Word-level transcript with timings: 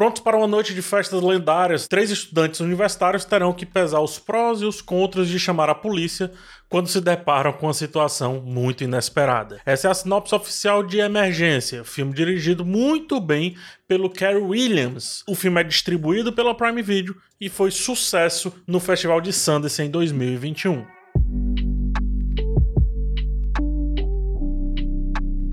Prontos 0.00 0.22
para 0.22 0.34
uma 0.34 0.46
noite 0.46 0.72
de 0.72 0.80
festas 0.80 1.22
lendárias, 1.22 1.86
três 1.86 2.10
estudantes 2.10 2.60
universitários 2.60 3.26
terão 3.26 3.52
que 3.52 3.66
pesar 3.66 4.00
os 4.00 4.18
prós 4.18 4.62
e 4.62 4.64
os 4.64 4.80
contras 4.80 5.28
de 5.28 5.38
chamar 5.38 5.68
a 5.68 5.74
polícia 5.74 6.32
quando 6.70 6.88
se 6.88 7.02
deparam 7.02 7.52
com 7.52 7.66
uma 7.66 7.74
situação 7.74 8.40
muito 8.40 8.82
inesperada. 8.82 9.60
Essa 9.66 9.88
é 9.88 9.90
a 9.90 9.94
sinopse 9.94 10.34
oficial 10.34 10.82
de 10.82 11.00
Emergência, 11.00 11.84
filme 11.84 12.14
dirigido 12.14 12.64
muito 12.64 13.20
bem 13.20 13.58
pelo 13.86 14.08
Cary 14.08 14.38
Williams. 14.38 15.22
O 15.28 15.34
filme 15.34 15.60
é 15.60 15.64
distribuído 15.64 16.32
pela 16.32 16.54
Prime 16.54 16.80
Video 16.80 17.14
e 17.38 17.50
foi 17.50 17.70
sucesso 17.70 18.50
no 18.66 18.80
Festival 18.80 19.20
de 19.20 19.34
Sundance 19.34 19.82
em 19.82 19.90
2021. 19.90 20.99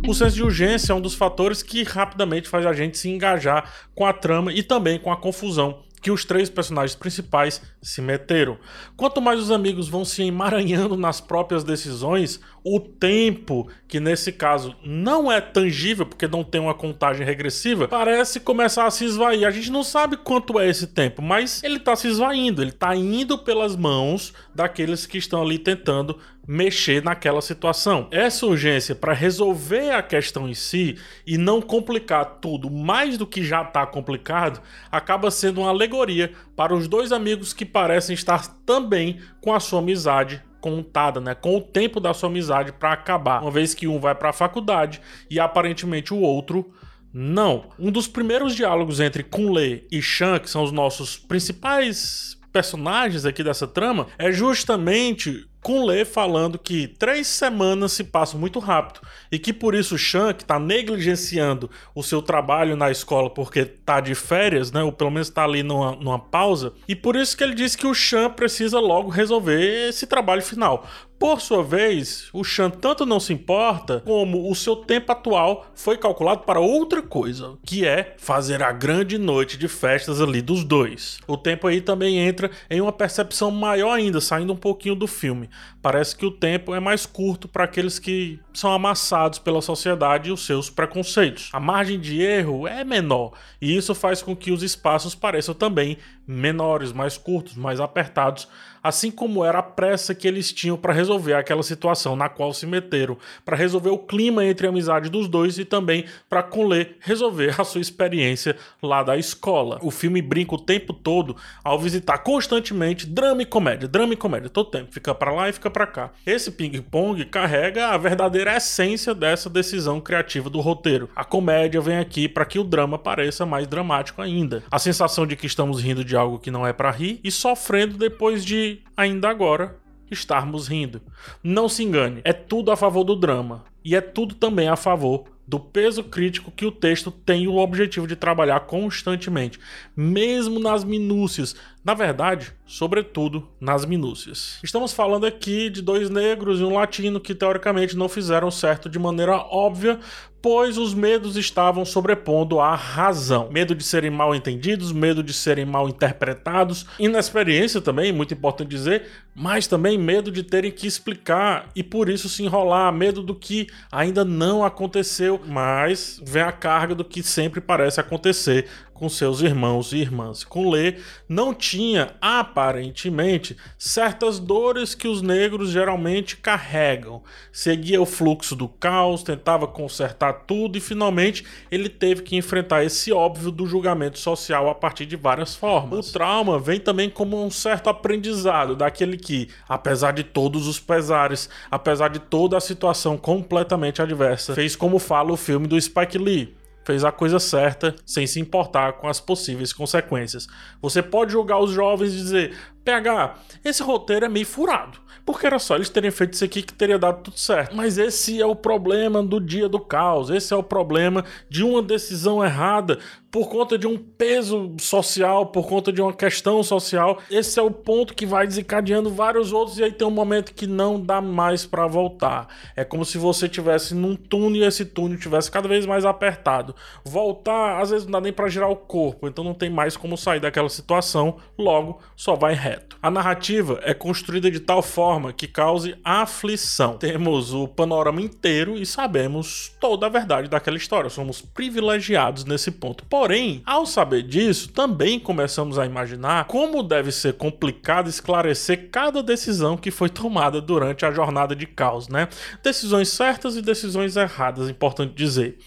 O 0.07 0.13
senso 0.13 0.37
de 0.37 0.41
urgência 0.41 0.93
é 0.93 0.95
um 0.95 1.01
dos 1.01 1.13
fatores 1.13 1.61
que 1.61 1.83
rapidamente 1.83 2.47
faz 2.47 2.65
a 2.65 2.71
gente 2.71 2.97
se 2.97 3.09
engajar 3.09 3.69
com 3.93 4.05
a 4.05 4.13
trama 4.13 4.53
e 4.53 4.63
também 4.63 4.97
com 4.97 5.11
a 5.11 5.17
confusão 5.17 5.83
que 6.01 6.11
os 6.11 6.23
três 6.23 6.49
personagens 6.49 6.95
principais 6.95 7.61
se 7.81 8.01
meteram. 8.01 8.57
Quanto 8.95 9.21
mais 9.21 9.39
os 9.39 9.51
amigos 9.51 9.89
vão 9.89 10.05
se 10.05 10.23
emaranhando 10.23 10.95
nas 10.95 11.19
próprias 11.19 11.63
decisões, 11.63 12.39
o 12.63 12.79
tempo, 12.79 13.67
que 13.87 13.99
nesse 13.99 14.31
caso 14.31 14.75
não 14.85 15.31
é 15.31 15.41
tangível 15.41 16.05
porque 16.05 16.27
não 16.27 16.43
tem 16.43 16.61
uma 16.61 16.73
contagem 16.73 17.25
regressiva, 17.25 17.87
parece 17.87 18.39
começar 18.39 18.85
a 18.85 18.91
se 18.91 19.05
esvair. 19.05 19.45
A 19.45 19.51
gente 19.51 19.71
não 19.71 19.83
sabe 19.83 20.15
quanto 20.15 20.59
é 20.59 20.69
esse 20.69 20.87
tempo, 20.87 21.21
mas 21.21 21.63
ele 21.63 21.77
está 21.77 21.95
se 21.95 22.07
esvaindo, 22.07 22.61
ele 22.61 22.71
está 22.71 22.95
indo 22.95 23.37
pelas 23.39 23.75
mãos 23.75 24.33
daqueles 24.53 25.05
que 25.05 25.17
estão 25.17 25.41
ali 25.41 25.57
tentando 25.57 26.17
mexer 26.47 27.03
naquela 27.03 27.41
situação. 27.41 28.07
Essa 28.09 28.45
urgência 28.45 28.95
para 28.95 29.11
resolver 29.11 29.91
a 29.91 30.01
questão 30.01 30.47
em 30.47 30.53
si 30.53 30.97
e 31.25 31.37
não 31.37 31.61
complicar 31.61 32.37
tudo 32.39 32.71
mais 32.71 33.17
do 33.17 33.27
que 33.27 33.43
já 33.43 33.63
está 33.63 33.85
complicado 33.85 34.61
acaba 34.89 35.29
sendo 35.29 35.61
uma 35.61 35.69
alegoria 35.69 36.31
para 36.55 36.73
os 36.73 36.87
dois 36.87 37.11
amigos 37.11 37.51
que 37.51 37.65
parecem 37.65 38.13
estar 38.13 38.47
também 38.65 39.19
com 39.41 39.53
a 39.53 39.59
sua 39.59 39.79
amizade 39.79 40.41
contada, 40.61 41.21
né, 41.21 41.35
com 41.35 41.55
o 41.55 41.61
tempo 41.61 41.99
da 41.99 42.13
sua 42.13 42.29
amizade 42.29 42.71
para 42.71 42.91
acabar, 42.91 43.41
uma 43.41 43.51
vez 43.51 43.73
que 43.73 43.87
um 43.87 43.99
vai 43.99 44.15
para 44.15 44.29
a 44.29 44.33
faculdade 44.33 44.99
e 45.29 45.39
aparentemente 45.39 46.13
o 46.13 46.19
outro 46.19 46.73
não. 47.13 47.69
Um 47.79 47.91
dos 47.91 48.07
primeiros 48.07 48.55
diálogos 48.55 48.99
entre 48.99 49.23
Kunle 49.23 49.87
e 49.91 50.01
Shan, 50.01 50.39
que 50.39 50.49
são 50.49 50.63
os 50.63 50.71
nossos 50.71 51.17
principais 51.17 52.36
personagens 52.51 53.25
aqui 53.25 53.43
dessa 53.43 53.67
trama, 53.67 54.07
é 54.17 54.31
justamente 54.31 55.47
com 55.61 55.83
Lê 55.83 56.05
falando 56.05 56.57
que 56.57 56.87
três 56.87 57.27
semanas 57.27 57.91
se 57.91 58.05
passam 58.05 58.39
muito 58.39 58.57
rápido 58.57 59.01
e 59.29 59.37
que 59.37 59.51
por 59.51 59.75
isso 59.75 59.95
o 59.95 59.97
Shan, 59.97 60.33
que 60.33 60.43
está 60.43 60.57
negligenciando 60.57 61.69
o 61.93 62.01
seu 62.01 62.21
trabalho 62.21 62.77
na 62.77 62.89
escola 62.89 63.29
porque 63.29 63.59
está 63.59 63.99
de 63.99 64.15
férias, 64.15 64.71
né, 64.71 64.81
ou 64.81 64.93
pelo 64.93 65.11
menos 65.11 65.27
está 65.27 65.43
ali 65.43 65.63
numa, 65.63 65.95
numa 65.95 66.19
pausa, 66.19 66.73
e 66.87 66.95
por 66.95 67.17
isso 67.17 67.35
que 67.35 67.43
ele 67.43 67.53
diz 67.53 67.75
que 67.75 67.85
o 67.85 67.93
Shan 67.93 68.29
precisa 68.29 68.79
logo 68.79 69.09
resolver 69.09 69.89
esse 69.89 70.07
trabalho 70.07 70.41
final. 70.41 70.87
Por 71.19 71.41
sua 71.41 71.63
vez, 71.63 72.29
o 72.31 72.43
Chan 72.43 72.69
tanto 72.69 73.03
não 73.03 73.19
se 73.19 73.33
importa 73.33 74.01
como 74.05 74.51
o 74.51 74.55
seu 74.55 74.75
tempo 74.75 75.11
atual 75.11 75.65
foi 75.73 75.97
calculado 75.97 76.41
para 76.41 76.59
outra 76.59 77.01
coisa, 77.01 77.57
que 77.65 77.87
é 77.87 78.13
fazer 78.17 78.61
a 78.61 78.71
grande 78.71 79.17
noite 79.17 79.57
de 79.57 79.67
festas 79.67 80.21
ali 80.21 80.43
dos 80.43 80.63
dois. 80.63 81.19
O 81.27 81.35
tempo 81.35 81.65
aí 81.65 81.81
também 81.81 82.19
entra 82.19 82.51
em 82.69 82.79
uma 82.79 82.91
percepção 82.91 83.49
maior 83.49 83.93
ainda, 83.93 84.21
saindo 84.21 84.53
um 84.53 84.57
pouquinho 84.57 84.93
do 84.93 85.07
filme. 85.07 85.49
Parece 85.81 86.15
que 86.15 86.25
o 86.25 86.31
tempo 86.31 86.75
é 86.75 86.79
mais 86.79 87.07
curto 87.07 87.47
para 87.47 87.63
aqueles 87.63 87.97
que 87.97 88.39
são 88.57 88.73
amassados 88.73 89.37
pela 89.37 89.61
sociedade 89.61 90.29
e 90.29 90.31
os 90.31 90.43
seus 90.43 90.67
preconceitos. 90.67 91.49
A 91.53 91.59
margem 91.59 91.99
de 91.99 92.19
erro 92.21 92.67
é 92.67 92.83
menor, 92.83 93.33
e 93.61 93.77
isso 93.77 93.93
faz 93.93 94.23
com 94.23 94.35
que 94.35 94.51
os 94.51 94.63
espaços 94.63 95.13
pareçam 95.13 95.53
também 95.53 95.97
menores, 96.27 96.91
mais 96.91 97.19
curtos, 97.19 97.55
mais 97.55 97.79
apertados 97.79 98.47
assim 98.87 99.11
como 99.11 99.43
era 99.43 99.59
a 99.59 99.63
pressa 99.63 100.15
que 100.15 100.27
eles 100.27 100.51
tinham 100.51 100.77
para 100.77 100.93
resolver 100.93 101.33
aquela 101.33 101.61
situação 101.61 102.15
na 102.15 102.29
qual 102.29 102.53
se 102.53 102.65
meteram, 102.65 103.17
para 103.43 103.57
resolver 103.57 103.89
o 103.89 103.97
clima 103.97 104.45
entre 104.45 104.65
a 104.65 104.69
amizade 104.69 105.09
dos 105.09 105.27
dois 105.27 105.57
e 105.57 105.65
também 105.65 106.05
para 106.29 106.41
Conlé 106.43 106.91
resolver 107.01 107.59
a 107.59 107.63
sua 107.63 107.81
experiência 107.81 108.55
lá 108.81 109.03
da 109.03 109.17
escola. 109.17 109.77
O 109.81 109.91
filme 109.91 110.21
brinca 110.21 110.55
o 110.55 110.59
tempo 110.59 110.93
todo 110.93 111.35
ao 111.63 111.79
visitar 111.79 112.19
constantemente 112.19 113.05
drama 113.05 113.41
e 113.41 113.45
comédia, 113.45 113.87
drama 113.87 114.13
e 114.13 114.17
comédia, 114.17 114.49
todo 114.49 114.71
tempo, 114.71 114.91
fica 114.91 115.13
para 115.13 115.33
lá 115.33 115.49
e 115.49 115.53
fica 115.53 115.69
para 115.69 115.87
cá. 115.87 116.11
Esse 116.25 116.51
ping-pong 116.51 117.25
carrega 117.25 117.89
a 117.89 117.97
verdadeira 117.97 118.46
essência 118.55 119.13
dessa 119.13 119.49
decisão 119.49 119.99
criativa 119.99 120.49
do 120.49 120.61
roteiro. 120.61 121.09
A 121.15 121.25
comédia 121.25 121.81
vem 121.81 121.97
aqui 121.97 122.29
para 122.29 122.45
que 122.45 122.57
o 122.57 122.63
drama 122.63 122.97
pareça 122.97 123.45
mais 123.45 123.67
dramático 123.67 124.21
ainda. 124.21 124.63
A 124.71 124.79
sensação 124.79 125.27
de 125.27 125.35
que 125.35 125.45
estamos 125.45 125.81
rindo 125.81 126.05
de 126.05 126.15
algo 126.15 126.39
que 126.39 126.49
não 126.49 126.65
é 126.65 126.71
para 126.71 126.91
rir 126.91 127.19
e 127.23 127.31
sofrendo 127.31 127.97
depois 127.97 128.45
de 128.45 128.79
ainda 128.95 129.29
agora, 129.29 129.75
estarmos 130.09 130.67
rindo. 130.67 131.01
Não 131.43 131.67
se 131.67 131.83
engane, 131.83 132.21
é 132.23 132.33
tudo 132.33 132.71
a 132.71 132.77
favor 132.77 133.03
do 133.03 133.15
drama 133.15 133.65
e 133.83 133.95
é 133.95 134.01
tudo 134.01 134.35
também 134.35 134.67
a 134.67 134.75
favor 134.75 135.25
do 135.47 135.59
peso 135.59 136.03
crítico 136.03 136.51
que 136.51 136.65
o 136.65 136.71
texto 136.71 137.09
tem 137.09 137.47
o 137.47 137.55
objetivo 137.55 138.05
de 138.05 138.17
trabalhar 138.17 138.59
constantemente, 138.61 139.57
mesmo 139.95 140.59
nas 140.59 140.83
minúcias, 140.83 141.55
na 141.87 141.93
verdade, 141.93 142.53
sobretudo 142.65 143.47
nas 143.61 143.85
minúcias. 143.85 144.59
Estamos 144.61 144.91
falando 144.91 145.25
aqui 145.25 145.69
de 145.69 145.81
dois 145.81 146.09
negros 146.09 146.59
e 146.59 146.63
um 146.65 146.73
latino 146.73 147.17
que 147.17 147.33
teoricamente 147.33 147.95
não 147.95 148.09
fizeram 148.09 148.51
certo 148.51 148.89
de 148.89 148.99
maneira 148.99 149.37
óbvia, 149.37 149.97
pois 150.41 150.77
os 150.77 150.93
medos 150.93 151.35
estavam 151.37 151.85
sobrepondo 151.85 152.59
à 152.59 152.75
razão. 152.75 153.49
Medo 153.51 153.73
de 153.73 153.83
serem 153.83 154.11
mal 154.11 154.35
entendidos, 154.35 154.91
medo 154.91 155.23
de 155.23 155.33
serem 155.33 155.65
mal 155.65 155.87
interpretados, 155.87 156.85
inexperiência 156.99 157.81
também, 157.81 158.11
muito 158.11 158.33
importante 158.33 158.69
dizer, 158.69 159.07
mas 159.33 159.65
também 159.65 159.97
medo 159.97 160.31
de 160.31 160.43
terem 160.43 160.71
que 160.71 160.87
explicar 160.87 161.69
e 161.75 161.83
por 161.83 162.09
isso 162.09 162.27
se 162.27 162.43
enrolar, 162.43 162.91
medo 162.91 163.23
do 163.23 163.33
que 163.33 163.67
ainda 163.91 164.25
não 164.25 164.63
aconteceu, 164.63 165.39
mas 165.45 166.21
vem 166.23 166.43
a 166.43 166.51
carga 166.51 166.93
do 166.93 167.05
que 167.05 167.23
sempre 167.23 167.61
parece 167.61 167.99
acontecer 167.99 168.67
com 168.97 169.07
seus 169.07 169.41
irmãos 169.41 169.93
e 169.93 169.97
irmãs. 169.97 170.43
Com 170.43 170.69
Lê 170.69 170.95
não 171.29 171.53
tinha, 171.53 172.15
aparentemente, 172.19 173.55
certas 173.77 174.39
dores 174.39 174.95
que 174.95 175.07
os 175.07 175.21
negros 175.21 175.69
geralmente 175.69 176.37
carregam. 176.37 177.21
Seguia 177.51 178.01
o 178.01 178.05
fluxo 178.05 178.55
do 178.55 178.67
caos, 178.67 179.23
tentava 179.23 179.67
consertar 179.67 180.33
tudo 180.47 180.77
e 180.77 180.81
finalmente 180.81 181.45
ele 181.69 181.87
teve 181.87 182.23
que 182.23 182.35
enfrentar 182.35 182.83
esse 182.83 183.11
óbvio 183.11 183.51
do 183.51 183.67
julgamento 183.67 184.19
social 184.19 184.69
a 184.69 184.75
partir 184.75 185.05
de 185.05 185.15
várias 185.15 185.55
formas. 185.55 186.09
O 186.09 186.13
trauma 186.13 186.59
vem 186.59 186.79
também 186.79 187.09
como 187.09 187.43
um 187.43 187.51
certo 187.51 187.89
aprendizado 187.89 188.75
daquele 188.75 189.17
que, 189.17 189.49
apesar 189.69 190.11
de 190.11 190.23
todos 190.23 190.67
os 190.67 190.79
pesares, 190.79 191.49
apesar 191.69 192.09
de 192.09 192.19
toda 192.19 192.57
a 192.57 192.61
situação 192.61 193.17
completamente 193.17 194.01
adversa, 194.01 194.55
fez 194.55 194.75
como 194.75 194.97
fala 194.97 195.31
o 195.31 195.37
filme 195.37 195.67
do 195.67 195.79
Spike 195.79 196.17
Lee 196.17 196.56
fez 196.87 197.03
a 197.03 197.11
coisa 197.11 197.37
certa 197.37 197.93
sem 198.05 198.25
se 198.25 198.39
importar 198.39 198.93
com 198.93 199.09
as 199.09 199.19
possíveis 199.19 199.73
consequências. 199.73 200.47
Você 200.81 201.03
pode 201.03 201.33
julgar 201.33 201.59
os 201.59 201.71
jovens 201.71 202.13
e 202.13 202.17
dizer: 202.17 202.57
PH, 202.87 203.35
esse 203.65 203.83
roteiro 203.83 204.25
é 204.25 204.29
meio 204.29 204.45
furado. 204.45 204.99
Porque 205.25 205.45
era 205.45 205.59
só 205.59 205.75
eles 205.75 205.89
terem 205.89 206.09
feito 206.09 206.35
isso 206.35 206.45
aqui 206.45 206.61
que 206.61 206.71
teria 206.71 206.97
dado 206.97 207.21
tudo 207.21 207.37
certo. 207.37 207.75
Mas 207.75 207.97
esse 207.97 208.41
é 208.41 208.45
o 208.45 208.55
problema 208.55 209.21
do 209.21 209.41
dia 209.41 209.67
do 209.67 209.77
caos. 209.77 210.29
Esse 210.29 210.53
é 210.53 210.55
o 210.55 210.63
problema 210.63 211.25
de 211.49 211.65
uma 211.65 211.83
decisão 211.83 212.41
errada 212.41 212.97
por 213.29 213.49
conta 213.49 213.77
de 213.77 213.85
um 213.85 213.97
peso 213.97 214.73
social, 214.79 215.47
por 215.47 215.67
conta 215.67 215.91
de 215.91 216.01
uma 216.01 216.13
questão 216.13 216.63
social. 216.63 217.19
Esse 217.29 217.59
é 217.59 217.61
o 217.61 217.69
ponto 217.69 218.13
que 218.13 218.25
vai 218.25 218.47
desencadeando 218.47 219.09
vários 219.09 219.51
outros 219.51 219.77
e 219.77 219.83
aí 219.83 219.91
tem 219.91 220.07
um 220.07 220.11
momento 220.11 220.53
que 220.53 220.65
não 220.65 220.97
dá 220.97 221.19
mais 221.19 221.65
para 221.65 221.85
voltar. 221.87 222.47
É 222.73 222.85
como 222.85 223.03
se 223.03 223.17
você 223.17 223.49
tivesse 223.49 223.93
num 223.93 224.15
túnel 224.15 224.63
e 224.63 224.65
esse 224.65 224.85
túnel 224.85 225.19
tivesse 225.19 225.51
cada 225.51 225.67
vez 225.67 225.85
mais 225.85 226.05
apertado. 226.05 226.73
Voltar, 227.03 227.81
às 227.81 227.89
vezes 227.89 228.05
não 228.05 228.13
dá 228.13 228.21
nem 228.21 228.31
para 228.31 228.47
girar 228.47 228.71
o 228.71 228.77
corpo, 228.77 229.27
então 229.27 229.43
não 229.43 229.53
tem 229.53 229.69
mais 229.69 229.97
como 229.97 230.17
sair 230.17 230.39
daquela 230.39 230.69
situação, 230.69 231.37
logo 231.57 231.99
só 232.15 232.33
vai 232.33 232.53
reto. 232.53 232.76
A 233.01 233.11
narrativa 233.11 233.79
é 233.83 233.93
construída 233.93 234.49
de 234.49 234.59
tal 234.59 234.81
forma 234.81 235.31
que 235.31 235.47
cause 235.47 235.95
aflição. 236.03 236.97
Temos 236.97 237.53
o 237.53 237.67
panorama 237.67 238.21
inteiro 238.21 238.77
e 238.77 238.85
sabemos 238.85 239.71
toda 239.79 240.05
a 240.05 240.09
verdade 240.09 240.49
daquela 240.49 240.77
história. 240.77 241.09
Somos 241.09 241.41
privilegiados 241.41 242.43
nesse 242.43 242.71
ponto. 242.71 243.05
Porém, 243.05 243.61
ao 243.65 243.85
saber 243.85 244.23
disso, 244.23 244.69
também 244.69 245.19
começamos 245.19 245.77
a 245.77 245.85
imaginar 245.85 246.45
como 246.45 246.83
deve 246.83 247.11
ser 247.11 247.33
complicado 247.33 248.09
esclarecer 248.09 248.89
cada 248.91 249.21
decisão 249.21 249.77
que 249.77 249.91
foi 249.91 250.09
tomada 250.09 250.59
durante 250.59 251.05
a 251.05 251.11
jornada 251.11 251.55
de 251.55 251.65
caos, 251.65 252.07
né? 252.07 252.27
Decisões 252.63 253.09
certas 253.09 253.55
e 253.55 253.61
decisões 253.61 254.15
erradas, 254.15 254.69
importante 254.69 255.13
dizer. 255.13 255.57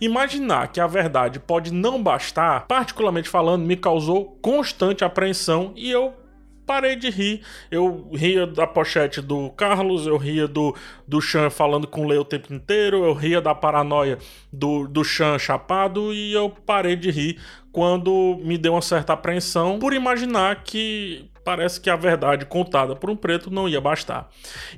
Imaginar 0.00 0.68
que 0.68 0.80
a 0.80 0.86
verdade 0.86 1.38
pode 1.38 1.72
não 1.72 2.02
bastar, 2.02 2.66
particularmente 2.66 3.28
falando, 3.28 3.64
me 3.64 3.76
causou 3.76 4.38
constante 4.42 5.04
apreensão 5.04 5.72
e 5.76 5.90
eu 5.90 6.14
parei 6.66 6.96
de 6.96 7.10
rir. 7.10 7.42
Eu 7.70 8.10
ria 8.12 8.46
da 8.46 8.66
pochete 8.66 9.20
do 9.20 9.50
Carlos, 9.50 10.06
eu 10.06 10.16
ria 10.16 10.46
do, 10.46 10.74
do 11.06 11.20
Chan 11.20 11.50
falando 11.50 11.86
com 11.86 12.04
o 12.04 12.08
Leo 12.08 12.22
o 12.22 12.24
tempo 12.24 12.52
inteiro, 12.52 13.04
eu 13.04 13.12
ria 13.12 13.40
da 13.40 13.54
paranoia 13.54 14.18
do, 14.52 14.86
do 14.86 15.04
Chan 15.04 15.38
chapado 15.38 16.12
e 16.12 16.32
eu 16.32 16.50
parei 16.50 16.96
de 16.96 17.10
rir 17.10 17.40
quando 17.72 18.40
me 18.42 18.58
deu 18.58 18.72
uma 18.72 18.82
certa 18.82 19.12
apreensão 19.12 19.78
por 19.78 19.92
imaginar 19.92 20.62
que 20.64 21.30
parece 21.44 21.80
que 21.80 21.90
a 21.90 21.96
verdade 21.96 22.44
contada 22.44 22.94
por 22.94 23.10
um 23.10 23.16
preto 23.16 23.50
não 23.50 23.68
ia 23.68 23.80
bastar. 23.80 24.28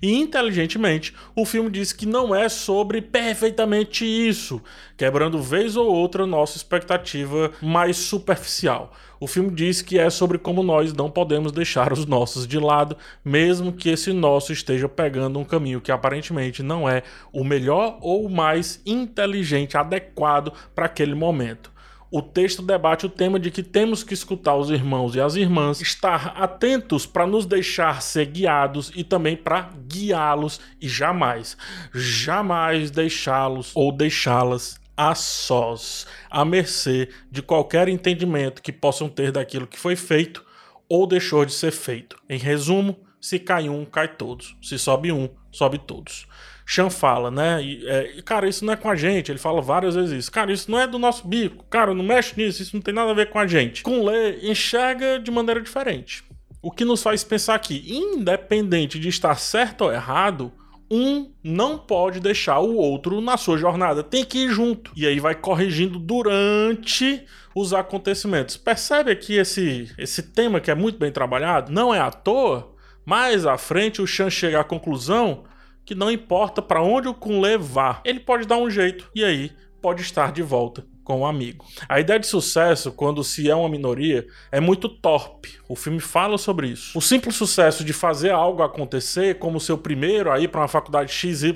E 0.00 0.14
inteligentemente, 0.14 1.14
o 1.34 1.44
filme 1.44 1.70
diz 1.70 1.92
que 1.92 2.06
não 2.06 2.34
é 2.34 2.48
sobre 2.48 3.02
perfeitamente 3.02 4.04
isso, 4.04 4.62
quebrando 4.96 5.42
vez 5.42 5.76
ou 5.76 5.86
outra 5.92 6.26
nossa 6.26 6.56
expectativa 6.56 7.50
mais 7.60 7.96
superficial. 7.96 8.92
O 9.20 9.26
filme 9.26 9.50
diz 9.50 9.82
que 9.82 9.98
é 9.98 10.10
sobre 10.10 10.38
como 10.38 10.62
nós 10.62 10.92
não 10.92 11.10
podemos 11.10 11.52
deixar 11.52 11.92
os 11.92 12.06
nossos 12.06 12.46
de 12.46 12.58
lado, 12.58 12.96
mesmo 13.24 13.72
que 13.72 13.88
esse 13.88 14.12
nosso 14.12 14.52
esteja 14.52 14.88
pegando 14.88 15.38
um 15.38 15.44
caminho 15.44 15.80
que 15.80 15.92
aparentemente 15.92 16.62
não 16.62 16.88
é 16.88 17.02
o 17.32 17.44
melhor 17.44 17.98
ou 18.00 18.26
o 18.26 18.30
mais 18.30 18.80
inteligente, 18.84 19.76
adequado 19.76 20.52
para 20.74 20.86
aquele 20.86 21.14
momento. 21.14 21.70
O 22.14 22.20
texto 22.20 22.60
debate 22.60 23.06
o 23.06 23.08
tema 23.08 23.40
de 23.40 23.50
que 23.50 23.62
temos 23.62 24.04
que 24.04 24.12
escutar 24.12 24.54
os 24.54 24.68
irmãos 24.68 25.14
e 25.14 25.20
as 25.22 25.34
irmãs, 25.34 25.80
estar 25.80 26.34
atentos 26.36 27.06
para 27.06 27.26
nos 27.26 27.46
deixar 27.46 28.02
ser 28.02 28.26
guiados 28.26 28.92
e 28.94 29.02
também 29.02 29.34
para 29.34 29.70
guiá-los 29.88 30.60
e 30.78 30.90
jamais, 30.90 31.56
jamais 31.94 32.90
deixá-los 32.90 33.72
ou 33.74 33.90
deixá-las 33.90 34.78
a 34.94 35.14
sós, 35.14 36.06
à 36.30 36.44
mercê 36.44 37.08
de 37.30 37.40
qualquer 37.40 37.88
entendimento 37.88 38.60
que 38.60 38.72
possam 38.72 39.08
ter 39.08 39.32
daquilo 39.32 39.66
que 39.66 39.78
foi 39.78 39.96
feito 39.96 40.44
ou 40.86 41.06
deixou 41.06 41.46
de 41.46 41.52
ser 41.54 41.72
feito. 41.72 42.18
Em 42.28 42.38
resumo, 42.38 43.00
se 43.18 43.38
cai 43.38 43.70
um, 43.70 43.86
cai 43.86 44.08
todos. 44.08 44.54
Se 44.60 44.78
sobe 44.78 45.10
um, 45.10 45.30
sobe 45.50 45.78
todos. 45.78 46.26
Chan 46.64 46.90
fala, 46.90 47.30
né? 47.30 47.62
E, 47.62 47.86
é, 47.86 48.22
cara, 48.24 48.48
isso 48.48 48.64
não 48.64 48.72
é 48.72 48.76
com 48.76 48.88
a 48.88 48.96
gente. 48.96 49.30
Ele 49.30 49.38
fala 49.38 49.60
várias 49.60 49.94
vezes 49.94 50.12
isso. 50.12 50.32
Cara, 50.32 50.52
isso 50.52 50.70
não 50.70 50.78
é 50.78 50.86
do 50.86 50.98
nosso 50.98 51.26
bico. 51.26 51.64
Cara, 51.68 51.94
não 51.94 52.04
mexe 52.04 52.34
nisso. 52.36 52.62
Isso 52.62 52.76
não 52.76 52.82
tem 52.82 52.94
nada 52.94 53.10
a 53.10 53.14
ver 53.14 53.30
com 53.30 53.38
a 53.38 53.46
gente. 53.46 53.82
Com 53.82 54.04
Lê, 54.04 54.38
enxerga 54.48 55.18
de 55.18 55.30
maneira 55.30 55.60
diferente. 55.60 56.24
O 56.60 56.70
que 56.70 56.84
nos 56.84 57.02
faz 57.02 57.24
pensar 57.24 57.58
que, 57.58 57.84
independente 57.92 58.98
de 58.98 59.08
estar 59.08 59.34
certo 59.36 59.82
ou 59.82 59.92
errado, 59.92 60.52
um 60.90 61.32
não 61.42 61.78
pode 61.78 62.20
deixar 62.20 62.60
o 62.60 62.76
outro 62.76 63.20
na 63.20 63.36
sua 63.36 63.58
jornada. 63.58 64.02
Tem 64.02 64.24
que 64.24 64.44
ir 64.44 64.50
junto. 64.50 64.92
E 64.94 65.06
aí 65.06 65.18
vai 65.18 65.34
corrigindo 65.34 65.98
durante 65.98 67.24
os 67.54 67.72
acontecimentos. 67.74 68.56
Percebe 68.56 69.10
aqui 69.10 69.36
esse, 69.36 69.90
esse 69.98 70.22
tema 70.22 70.60
que 70.60 70.70
é 70.70 70.74
muito 70.74 70.98
bem 70.98 71.10
trabalhado? 71.10 71.72
Não 71.72 71.94
é 71.94 71.98
à 71.98 72.10
toa. 72.10 72.72
Mais 73.04 73.46
à 73.46 73.58
frente, 73.58 74.00
o 74.00 74.06
Chan 74.06 74.30
chega 74.30 74.60
à 74.60 74.64
conclusão 74.64 75.44
que 75.84 75.94
não 75.94 76.10
importa 76.10 76.62
para 76.62 76.82
onde 76.82 77.08
o 77.08 77.14
Kun 77.14 77.40
levar, 77.40 78.00
ele 78.04 78.20
pode 78.20 78.46
dar 78.46 78.56
um 78.56 78.70
jeito 78.70 79.10
e 79.14 79.24
aí 79.24 79.52
pode 79.80 80.02
estar 80.02 80.32
de 80.32 80.42
volta 80.42 80.86
com 81.02 81.16
o 81.16 81.20
um 81.20 81.26
amigo. 81.26 81.64
A 81.88 81.98
ideia 81.98 82.18
de 82.18 82.26
sucesso, 82.26 82.92
quando 82.92 83.24
se 83.24 83.50
é 83.50 83.54
uma 83.54 83.68
minoria, 83.68 84.24
é 84.50 84.60
muito 84.60 84.88
torpe. 84.88 85.58
O 85.68 85.74
filme 85.74 86.00
fala 86.00 86.38
sobre 86.38 86.68
isso. 86.68 86.96
O 86.96 87.02
simples 87.02 87.34
sucesso 87.34 87.84
de 87.84 87.92
fazer 87.92 88.30
algo 88.30 88.62
acontecer, 88.62 89.38
como 89.38 89.60
ser 89.60 89.72
o 89.72 89.78
primeiro 89.78 90.30
a 90.30 90.38
ir 90.38 90.48
para 90.48 90.60
uma 90.60 90.68
faculdade 90.68 91.12
XYZ, 91.12 91.54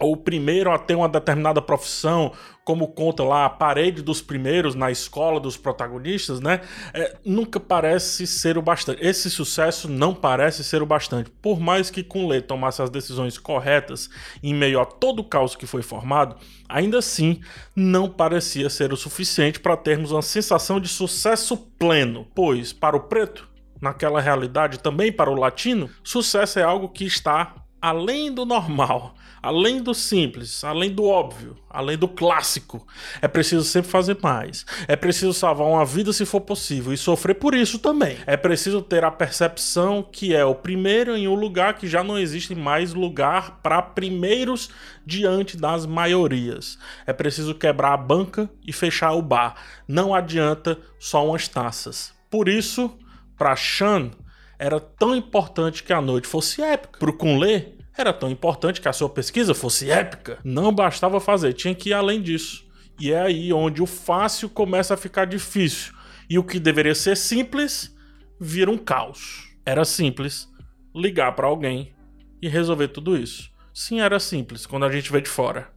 ou 0.00 0.12
o 0.12 0.16
primeiro 0.16 0.70
a 0.72 0.78
ter 0.78 0.96
uma 0.96 1.08
determinada 1.08 1.62
profissão, 1.62 2.32
como 2.66 2.88
conta 2.88 3.22
lá 3.22 3.44
a 3.44 3.48
parede 3.48 4.02
dos 4.02 4.20
primeiros 4.20 4.74
na 4.74 4.90
escola 4.90 5.38
dos 5.38 5.56
protagonistas, 5.56 6.40
né? 6.40 6.62
É, 6.92 7.16
nunca 7.24 7.60
parece 7.60 8.26
ser 8.26 8.58
o 8.58 8.62
bastante. 8.62 9.06
Esse 9.06 9.30
sucesso 9.30 9.88
não 9.88 10.12
parece 10.12 10.64
ser 10.64 10.82
o 10.82 10.86
bastante. 10.86 11.30
Por 11.30 11.60
mais 11.60 11.90
que 11.90 12.02
Kunle 12.02 12.42
tomasse 12.42 12.82
as 12.82 12.90
decisões 12.90 13.38
corretas 13.38 14.10
em 14.42 14.52
meio 14.52 14.80
a 14.80 14.84
todo 14.84 15.20
o 15.20 15.24
caos 15.24 15.54
que 15.54 15.64
foi 15.64 15.80
formado, 15.80 16.34
ainda 16.68 16.98
assim 16.98 17.40
não 17.76 18.10
parecia 18.10 18.68
ser 18.68 18.92
o 18.92 18.96
suficiente 18.96 19.60
para 19.60 19.76
termos 19.76 20.10
uma 20.10 20.20
sensação 20.20 20.80
de 20.80 20.88
sucesso 20.88 21.56
pleno. 21.78 22.26
Pois, 22.34 22.72
para 22.72 22.96
o 22.96 23.00
preto, 23.00 23.48
naquela 23.80 24.20
realidade 24.20 24.80
também 24.80 25.12
para 25.12 25.30
o 25.30 25.38
latino, 25.38 25.88
sucesso 26.02 26.58
é 26.58 26.64
algo 26.64 26.88
que 26.88 27.04
está 27.04 27.54
além 27.80 28.32
do 28.32 28.44
normal, 28.44 29.14
além 29.46 29.80
do 29.80 29.94
simples, 29.94 30.64
além 30.64 30.90
do 30.90 31.04
óbvio, 31.04 31.56
além 31.70 31.96
do 31.96 32.08
clássico. 32.08 32.84
É 33.22 33.28
preciso 33.28 33.62
sempre 33.62 33.88
fazer 33.88 34.18
mais. 34.20 34.66
É 34.88 34.96
preciso 34.96 35.32
salvar 35.32 35.68
uma 35.68 35.84
vida 35.84 36.12
se 36.12 36.26
for 36.26 36.40
possível 36.40 36.92
e 36.92 36.96
sofrer 36.96 37.34
por 37.34 37.54
isso 37.54 37.78
também. 37.78 38.18
É 38.26 38.36
preciso 38.36 38.82
ter 38.82 39.04
a 39.04 39.10
percepção 39.10 40.02
que 40.02 40.34
é 40.34 40.44
o 40.44 40.52
primeiro 40.52 41.16
em 41.16 41.28
um 41.28 41.34
lugar 41.36 41.74
que 41.74 41.86
já 41.86 42.02
não 42.02 42.18
existe 42.18 42.56
mais 42.56 42.92
lugar 42.92 43.60
para 43.62 43.80
primeiros 43.80 44.68
diante 45.06 45.56
das 45.56 45.86
maiorias. 45.86 46.76
É 47.06 47.12
preciso 47.12 47.54
quebrar 47.54 47.92
a 47.92 47.96
banca 47.96 48.50
e 48.66 48.72
fechar 48.72 49.12
o 49.12 49.22
bar. 49.22 49.54
Não 49.86 50.12
adianta 50.12 50.76
só 50.98 51.24
umas 51.24 51.46
taças. 51.46 52.12
Por 52.28 52.48
isso, 52.48 52.98
para 53.38 53.54
Shan, 53.54 54.10
era 54.58 54.80
tão 54.80 55.14
importante 55.14 55.84
que 55.84 55.92
a 55.92 56.00
noite 56.00 56.26
fosse 56.26 56.60
épica. 56.60 56.98
Para 56.98 57.10
o 57.10 57.12
Kunle, 57.12 57.75
era 58.00 58.12
tão 58.12 58.30
importante 58.30 58.80
que 58.80 58.88
a 58.88 58.92
sua 58.92 59.08
pesquisa 59.08 59.54
fosse 59.54 59.90
épica. 59.90 60.38
Não 60.44 60.72
bastava 60.72 61.18
fazer, 61.20 61.52
tinha 61.52 61.74
que 61.74 61.90
ir 61.90 61.94
além 61.94 62.20
disso. 62.20 62.66
E 62.98 63.12
é 63.12 63.20
aí 63.20 63.52
onde 63.52 63.82
o 63.82 63.86
fácil 63.86 64.48
começa 64.48 64.94
a 64.94 64.96
ficar 64.96 65.24
difícil. 65.26 65.94
E 66.28 66.38
o 66.38 66.44
que 66.44 66.58
deveria 66.58 66.94
ser 66.94 67.16
simples 67.16 67.94
vira 68.40 68.70
um 68.70 68.78
caos. 68.78 69.54
Era 69.64 69.84
simples 69.84 70.48
ligar 70.94 71.32
para 71.32 71.46
alguém 71.46 71.94
e 72.40 72.48
resolver 72.48 72.88
tudo 72.88 73.16
isso. 73.16 73.50
Sim, 73.72 74.00
era 74.00 74.18
simples 74.18 74.66
quando 74.66 74.86
a 74.86 74.92
gente 74.92 75.10
vê 75.12 75.20
de 75.20 75.28
fora. 75.28 75.68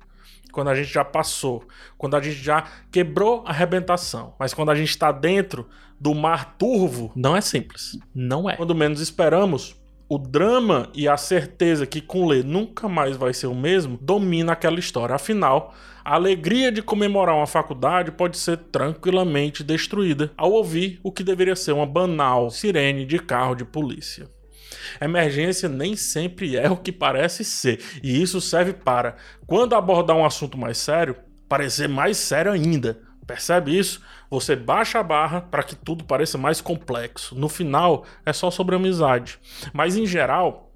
Quando 0.52 0.70
a 0.70 0.76
gente 0.76 0.92
já 0.92 1.06
passou, 1.06 1.68
quando 1.98 2.16
a 2.16 2.22
gente 2.22 2.38
já 2.38 2.68
quebrou 2.92 3.44
a 3.46 3.52
arrebentação. 3.52 4.36
Mas 4.40 4.54
quando 4.54 4.72
a 4.72 4.76
gente 4.76 4.90
está 4.90 5.12
dentro 5.12 5.70
do 6.00 6.16
mar 6.16 6.56
turvo, 6.58 7.12
não 7.16 7.36
é 7.36 7.42
simples. 7.42 8.00
Não 8.16 8.50
é. 8.50 8.56
Quando 8.56 8.74
menos 8.74 9.00
esperamos, 9.00 9.76
o 10.10 10.18
drama 10.18 10.90
e 10.96 11.08
a 11.08 11.16
certeza 11.16 11.86
que 11.86 12.02
Kunle 12.02 12.42
nunca 12.42 12.90
mais 12.90 13.16
vai 13.16 13.32
ser 13.32 13.46
o 13.46 13.54
mesmo 13.54 13.96
domina 14.02 14.54
aquela 14.54 14.80
história. 14.80 15.14
Afinal, 15.14 15.76
a 16.04 16.16
alegria 16.16 16.72
de 16.72 16.82
comemorar 16.82 17.36
uma 17.36 17.46
faculdade 17.46 18.12
pode 18.12 18.36
ser 18.36 18.58
tranquilamente 18.58 19.64
destruída 19.64 20.32
ao 20.36 20.52
ouvir 20.52 21.00
o 21.04 21.12
que 21.12 21.24
deveria 21.24 21.56
ser 21.56 21.74
uma 21.74 21.86
banal 21.86 22.50
sirene 22.50 23.06
de 23.06 23.20
carro 23.20 23.54
de 23.54 23.64
polícia. 23.64 24.28
Emergência 25.00 25.70
nem 25.70 25.96
sempre 25.96 26.58
é 26.58 26.70
o 26.70 26.78
que 26.78 26.92
parece 26.92 27.44
ser, 27.44 27.80
e 28.02 28.20
isso 28.20 28.42
serve 28.42 28.74
para, 28.74 29.16
quando 29.46 29.76
abordar 29.76 30.16
um 30.16 30.26
assunto 30.26 30.58
mais 30.58 30.80
sério, 30.80 31.16
parecer 31.48 31.88
mais 31.88 32.18
sério 32.18 32.52
ainda. 32.52 33.00
Percebe 33.30 33.78
isso? 33.78 34.02
Você 34.28 34.56
baixa 34.56 35.00
a 35.00 35.04
barra 35.04 35.40
para 35.40 35.62
que 35.62 35.76
tudo 35.76 36.04
pareça 36.04 36.36
mais 36.36 36.62
complexo. 36.62 37.36
No 37.36 37.48
final, 37.48 38.04
é 38.26 38.34
só 38.34 38.50
sobre 38.50 38.76
amizade. 38.76 39.38
Mas 39.72 39.96
em 39.96 40.08
geral, 40.08 40.74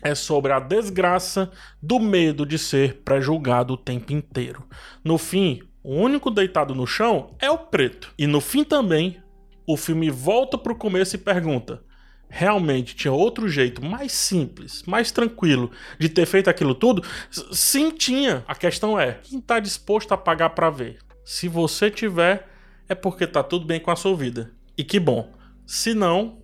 é 0.00 0.14
sobre 0.14 0.52
a 0.52 0.60
desgraça 0.60 1.50
do 1.82 1.98
medo 1.98 2.46
de 2.46 2.56
ser 2.56 3.02
pré-julgado 3.02 3.74
o 3.74 3.76
tempo 3.76 4.12
inteiro. 4.12 4.64
No 5.02 5.18
fim, 5.18 5.60
o 5.82 5.96
único 5.96 6.30
deitado 6.30 6.72
no 6.72 6.86
chão 6.86 7.34
é 7.40 7.50
o 7.50 7.58
preto. 7.58 8.14
E 8.16 8.28
no 8.28 8.40
fim 8.40 8.62
também, 8.62 9.20
o 9.66 9.76
filme 9.76 10.08
volta 10.08 10.56
para 10.56 10.72
o 10.72 10.78
começo 10.78 11.16
e 11.16 11.18
pergunta: 11.18 11.82
realmente 12.28 12.94
tinha 12.94 13.12
outro 13.12 13.48
jeito 13.48 13.84
mais 13.84 14.12
simples, 14.12 14.84
mais 14.86 15.10
tranquilo 15.10 15.72
de 15.98 16.08
ter 16.08 16.26
feito 16.26 16.48
aquilo 16.48 16.76
tudo? 16.76 17.02
Sim, 17.50 17.90
tinha. 17.90 18.44
A 18.46 18.54
questão 18.54 19.00
é: 19.00 19.14
quem 19.14 19.40
está 19.40 19.58
disposto 19.58 20.14
a 20.14 20.16
pagar 20.16 20.50
para 20.50 20.70
ver? 20.70 21.07
Se 21.30 21.46
você 21.46 21.90
tiver, 21.90 22.48
é 22.88 22.94
porque 22.94 23.26
tá 23.26 23.42
tudo 23.42 23.66
bem 23.66 23.78
com 23.78 23.90
a 23.90 23.96
sua 23.96 24.16
vida. 24.16 24.50
E 24.78 24.82
que 24.82 24.98
bom. 24.98 25.30
Se 25.66 25.92
não, 25.92 26.42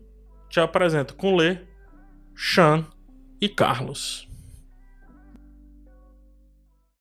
te 0.50 0.60
apresento 0.60 1.14
com 1.14 1.34
Lê, 1.34 1.56
Chan 2.36 2.86
e 3.40 3.48
Carlos. 3.48 4.28